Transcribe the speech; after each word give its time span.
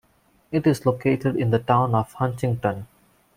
It 0.51 0.65
is 0.65 0.83
located 0.83 1.35
in 1.35 1.51
the 1.51 1.59
town 1.59 1.93
of 1.93 2.11
Huntington. 2.13 2.87